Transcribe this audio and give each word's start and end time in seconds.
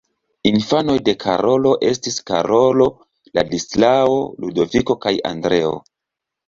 Infanoj 0.51 0.95
de 1.09 1.13
Karolo 1.23 1.75
estis 1.89 2.17
Karolo, 2.31 2.89
Ladislao, 3.41 4.19
Ludoviko 4.43 4.99
kaj 5.07 5.19
Andreo. 5.37 5.81